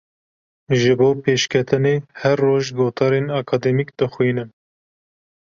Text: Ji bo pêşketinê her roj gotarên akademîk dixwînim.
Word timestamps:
Ji 0.79 0.91
bo 0.99 1.09
pêşketinê 1.23 1.95
her 2.21 2.37
roj 2.45 2.65
gotarên 2.77 3.27
akademîk 3.41 3.89
dixwînim. 3.97 4.49